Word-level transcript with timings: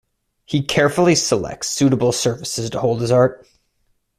He 0.45 0.63
carefully 0.63 1.13
selects 1.13 1.69
suitable 1.69 2.11
surfaces 2.11 2.71
to 2.71 2.79
hold 2.79 3.01
his 3.01 3.11
art. 3.11 3.45